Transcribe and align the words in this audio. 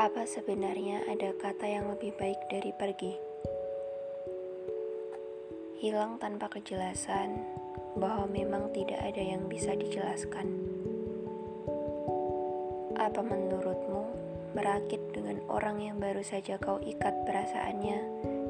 Apa 0.00 0.24
sebenarnya 0.24 1.04
ada 1.12 1.28
kata 1.36 1.68
yang 1.68 1.92
lebih 1.92 2.16
baik 2.16 2.48
dari 2.48 2.72
pergi? 2.72 3.12
Hilang 5.76 6.16
tanpa 6.16 6.48
kejelasan 6.48 7.44
bahwa 8.00 8.24
memang 8.32 8.72
tidak 8.72 8.96
ada 8.96 9.20
yang 9.20 9.44
bisa 9.44 9.76
dijelaskan. 9.76 10.56
Apa 12.96 13.20
menurutmu 13.20 14.02
merakit 14.56 15.04
dengan 15.12 15.36
orang 15.52 15.84
yang 15.84 16.00
baru 16.00 16.24
saja 16.24 16.56
kau 16.56 16.80
ikat 16.80 17.20
perasaannya 17.28 18.00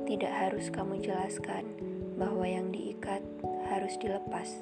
tidak 0.07 0.31
harus 0.31 0.71
kamu 0.71 1.03
jelaskan 1.03 1.67
bahwa 2.15 2.47
yang 2.47 2.71
diikat 2.71 3.27
harus 3.67 3.99
dilepas? 3.99 4.55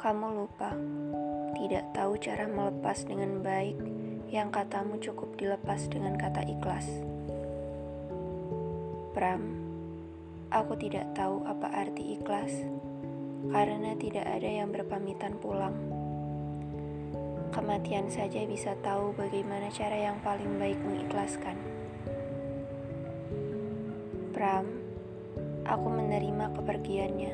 Kamu 0.00 0.32
lupa, 0.32 0.72
tidak 1.60 1.92
tahu 1.92 2.16
cara 2.16 2.48
melepas 2.48 3.04
dengan 3.04 3.44
baik 3.44 3.93
yang 4.32 4.48
katamu 4.48 4.96
cukup 5.02 5.36
dilepas 5.36 5.88
dengan 5.90 6.16
kata 6.16 6.44
ikhlas. 6.48 6.86
Pram, 9.14 9.42
aku 10.48 10.74
tidak 10.80 11.12
tahu 11.14 11.44
apa 11.46 11.70
arti 11.70 12.18
ikhlas 12.18 12.50
karena 13.52 13.92
tidak 14.00 14.24
ada 14.24 14.48
yang 14.48 14.72
berpamitan 14.72 15.36
pulang. 15.38 15.76
Kematian 17.54 18.10
saja 18.10 18.42
bisa 18.48 18.74
tahu 18.82 19.14
bagaimana 19.14 19.70
cara 19.70 19.94
yang 19.94 20.18
paling 20.24 20.58
baik 20.58 20.80
mengikhlaskan. 20.82 21.54
Pram, 24.34 24.66
aku 25.62 25.86
menerima 25.86 26.50
kepergiannya, 26.58 27.32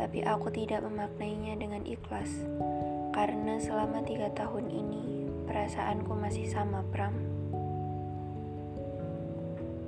tapi 0.00 0.24
aku 0.24 0.48
tidak 0.48 0.80
memaknainya 0.88 1.60
dengan 1.60 1.84
ikhlas 1.84 2.32
karena 3.12 3.60
selama 3.60 4.00
tiga 4.02 4.32
tahun 4.32 4.72
ini 4.72 5.23
Perasaanku 5.64 6.12
masih 6.12 6.44
sama, 6.44 6.84
Pram. 6.92 7.16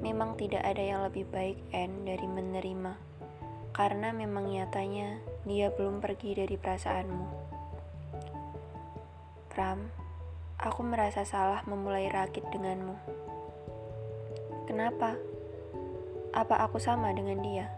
Memang 0.01 0.33
tidak 0.41 0.65
ada 0.65 0.81
yang 0.81 1.05
lebih 1.05 1.29
baik, 1.29 1.61
N, 1.69 2.09
dari 2.09 2.25
menerima. 2.25 2.97
Karena 3.77 4.09
memang 4.09 4.49
nyatanya 4.49 5.21
dia 5.45 5.69
belum 5.69 6.01
pergi 6.01 6.33
dari 6.33 6.57
perasaanmu. 6.57 7.27
Pram, 9.53 9.93
aku 10.57 10.81
merasa 10.81 11.29
salah 11.29 11.61
memulai 11.69 12.09
rakit 12.09 12.49
denganmu. 12.57 12.97
Kenapa? 14.65 15.13
Apa 16.33 16.57
aku 16.65 16.81
sama 16.81 17.13
dengan 17.13 17.45
dia? 17.45 17.69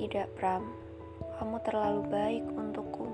Tidak, 0.00 0.32
Pram. 0.32 0.64
Kamu 1.36 1.60
terlalu 1.60 2.08
baik 2.08 2.44
untukku. 2.56 3.07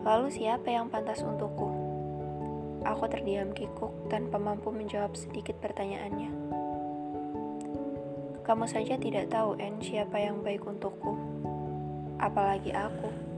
Lalu 0.00 0.32
siapa 0.32 0.72
yang 0.72 0.88
pantas 0.88 1.20
untukku? 1.20 1.68
Aku 2.88 3.04
terdiam 3.12 3.52
kikuk 3.52 3.92
tanpa 4.08 4.40
mampu 4.40 4.72
menjawab 4.72 5.12
sedikit 5.12 5.60
pertanyaannya. 5.60 6.32
Kamu 8.40 8.64
saja 8.64 8.96
tidak 8.96 9.28
tahu, 9.28 9.60
En, 9.60 9.76
siapa 9.84 10.16
yang 10.16 10.40
baik 10.40 10.64
untukku. 10.64 11.14
Apalagi 12.16 12.72
aku. 12.72 13.29